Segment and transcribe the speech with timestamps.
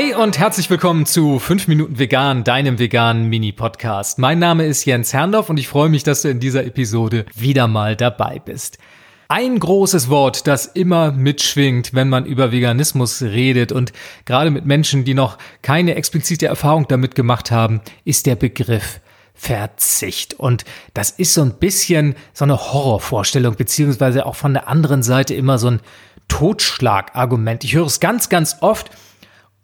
[0.00, 4.20] Hey und herzlich willkommen zu 5 Minuten Vegan, deinem veganen Mini-Podcast.
[4.20, 7.66] Mein Name ist Jens Herndorf und ich freue mich, dass du in dieser Episode wieder
[7.66, 8.78] mal dabei bist.
[9.26, 13.92] Ein großes Wort, das immer mitschwingt, wenn man über Veganismus redet und
[14.24, 19.00] gerade mit Menschen, die noch keine explizite Erfahrung damit gemacht haben, ist der Begriff
[19.34, 20.34] Verzicht.
[20.34, 25.34] Und das ist so ein bisschen so eine Horrorvorstellung, beziehungsweise auch von der anderen Seite
[25.34, 25.80] immer so ein
[26.28, 27.64] Totschlagargument.
[27.64, 28.92] Ich höre es ganz, ganz oft.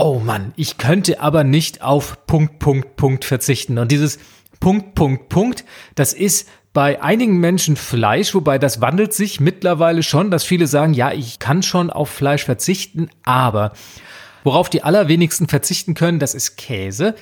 [0.00, 3.78] Oh Mann, ich könnte aber nicht auf Punkt, Punkt, Punkt verzichten.
[3.78, 4.20] Und dieses
[4.60, 5.64] Punkt, Punkt, Punkt,
[5.96, 10.94] das ist bei einigen Menschen Fleisch, wobei das wandelt sich mittlerweile schon, dass viele sagen,
[10.94, 13.72] ja, ich kann schon auf Fleisch verzichten, aber
[14.44, 17.16] worauf die allerwenigsten verzichten können, das ist Käse.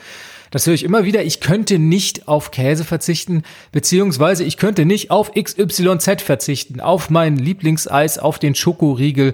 [0.50, 1.24] Das höre ich immer wieder.
[1.24, 7.38] Ich könnte nicht auf Käse verzichten, beziehungsweise ich könnte nicht auf XYZ verzichten, auf mein
[7.38, 9.32] Lieblingseis, auf den Schokoriegel,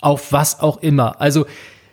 [0.00, 1.20] auf was auch immer.
[1.20, 1.46] Also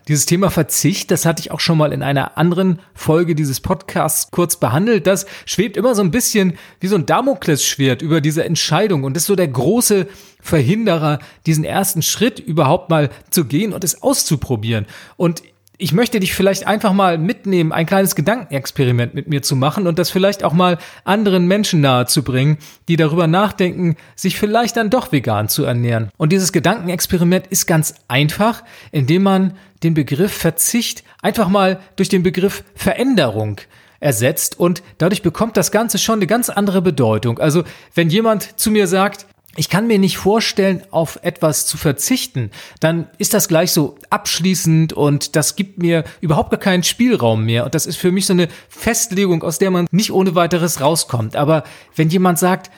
[0.08, 4.32] dieses Thema Verzicht, das hatte ich auch schon mal in einer anderen Folge dieses Podcasts
[4.32, 5.06] kurz behandelt.
[5.06, 9.26] Das schwebt immer so ein bisschen wie so ein Damoklesschwert über diese Entscheidung und ist
[9.26, 10.08] so der große
[10.40, 14.86] Verhinderer, diesen ersten Schritt überhaupt mal zu gehen und es auszuprobieren.
[15.18, 15.44] Und
[15.80, 20.00] ich möchte dich vielleicht einfach mal mitnehmen, ein kleines Gedankenexperiment mit mir zu machen und
[20.00, 25.50] das vielleicht auch mal anderen Menschen nahezubringen, die darüber nachdenken, sich vielleicht dann doch vegan
[25.50, 26.10] zu ernähren.
[26.18, 32.24] Und dieses Gedankenexperiment ist ganz einfach, indem man den Begriff Verzicht einfach mal durch den
[32.24, 33.62] Begriff Veränderung
[34.00, 37.40] ersetzt und dadurch bekommt das Ganze schon eine ganz andere Bedeutung.
[37.40, 39.28] Also wenn jemand zu mir sagt,
[39.58, 44.94] ich kann mir nicht vorstellen, auf etwas zu verzichten, dann ist das gleich so abschließend
[44.94, 47.66] und das gibt mir überhaupt gar keinen Spielraum mehr.
[47.66, 51.36] Und das ist für mich so eine Festlegung, aus der man nicht ohne weiteres rauskommt.
[51.36, 51.64] Aber
[51.96, 52.72] wenn jemand sagt,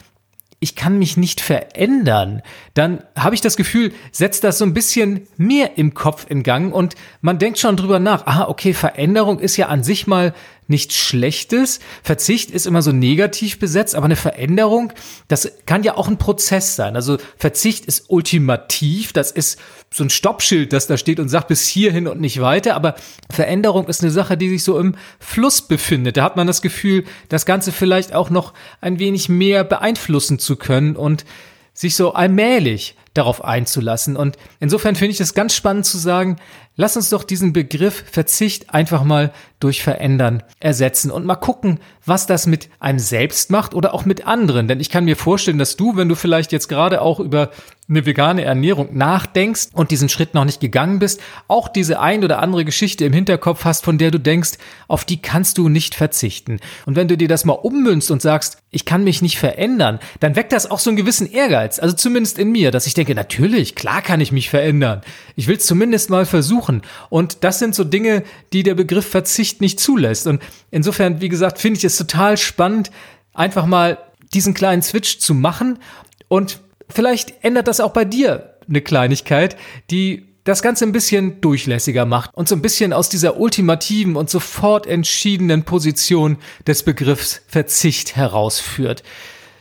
[0.62, 2.42] ich kann mich nicht verändern,
[2.74, 6.74] dann habe ich das Gefühl, setzt das so ein bisschen mehr im Kopf in Gang
[6.74, 8.26] und man denkt schon drüber nach.
[8.26, 10.34] Aha, okay, Veränderung ist ja an sich mal
[10.70, 11.80] nichts Schlechtes.
[12.04, 14.94] Verzicht ist immer so negativ besetzt, aber eine Veränderung,
[15.28, 16.96] das kann ja auch ein Prozess sein.
[16.96, 19.60] Also Verzicht ist ultimativ, das ist
[19.92, 22.96] so ein Stoppschild, das da steht und sagt bis hierhin und nicht weiter, aber
[23.32, 26.18] Veränderung ist eine Sache, die sich so im Fluss befindet.
[26.18, 30.56] Da hat man das Gefühl, das Ganze vielleicht auch noch ein wenig mehr beeinflussen zu
[30.56, 31.26] können und
[31.74, 34.16] sich so allmählich darauf einzulassen.
[34.16, 36.38] Und insofern finde ich es ganz spannend zu sagen,
[36.76, 42.26] lass uns doch diesen Begriff Verzicht einfach mal durch Verändern ersetzen und mal gucken, was
[42.26, 44.68] das mit einem selbst macht oder auch mit anderen.
[44.68, 47.52] Denn ich kann mir vorstellen, dass du, wenn du vielleicht jetzt gerade auch über
[47.90, 52.40] eine vegane Ernährung nachdenkst und diesen Schritt noch nicht gegangen bist, auch diese ein oder
[52.40, 54.52] andere Geschichte im Hinterkopf hast, von der du denkst,
[54.88, 56.60] auf die kannst du nicht verzichten.
[56.86, 60.36] Und wenn du dir das mal ummünzt und sagst, ich kann mich nicht verändern, dann
[60.36, 63.76] weckt das auch so einen gewissen Ehrgeiz, also zumindest in mir, dass ich denke, natürlich,
[63.76, 65.02] klar kann ich mich verändern.
[65.36, 66.82] Ich will es zumindest mal versuchen.
[67.10, 68.24] Und das sind so Dinge,
[68.54, 70.28] die der Begriff Verzicht nicht zulässt.
[70.28, 72.92] Und insofern, wie gesagt, finde ich es total spannend,
[73.34, 73.98] einfach mal
[74.34, 75.80] diesen kleinen Switch zu machen
[76.28, 76.60] und
[76.90, 79.58] vielleicht ändert das auch bei dir eine Kleinigkeit,
[79.90, 84.30] die das Ganze ein bisschen durchlässiger macht und so ein bisschen aus dieser ultimativen und
[84.30, 89.04] sofort entschiedenen Position des Begriffs Verzicht herausführt.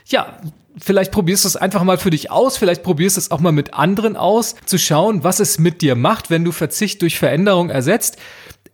[0.06, 0.40] Ja,
[0.76, 3.52] vielleicht probierst du es einfach mal für dich aus, vielleicht probierst du es auch mal
[3.52, 7.70] mit anderen aus, zu schauen, was es mit dir macht, wenn du Verzicht durch Veränderung
[7.70, 8.18] ersetzt.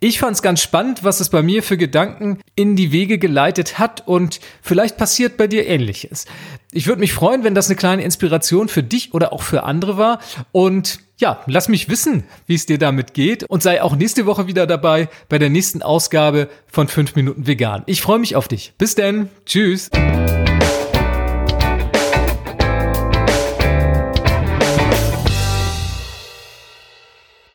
[0.00, 3.78] Ich fand es ganz spannend, was es bei mir für Gedanken in die Wege geleitet
[3.78, 6.26] hat und vielleicht passiert bei dir ähnliches.
[6.72, 9.96] Ich würde mich freuen, wenn das eine kleine Inspiration für dich oder auch für andere
[9.96, 10.18] war
[10.52, 14.46] und ja, lass mich wissen, wie es dir damit geht und sei auch nächste Woche
[14.46, 17.84] wieder dabei bei der nächsten Ausgabe von 5 Minuten Vegan.
[17.86, 18.74] Ich freue mich auf dich.
[18.76, 19.30] Bis denn.
[19.46, 19.90] Tschüss.